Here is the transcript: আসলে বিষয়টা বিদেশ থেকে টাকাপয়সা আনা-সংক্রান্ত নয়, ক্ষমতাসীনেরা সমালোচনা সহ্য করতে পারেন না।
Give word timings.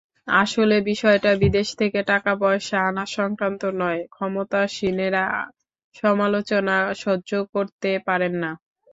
আসলে 0.37 0.75
বিষয়টা 0.89 1.31
বিদেশ 1.41 1.67
থেকে 1.79 1.99
টাকাপয়সা 2.11 2.77
আনা-সংক্রান্ত 2.89 3.61
নয়, 3.81 4.01
ক্ষমতাসীনেরা 4.09 5.23
সমালোচনা 5.95 6.75
সহ্য 7.03 7.31
করতে 7.53 7.91
পারেন 8.07 8.33
না। 8.43 8.51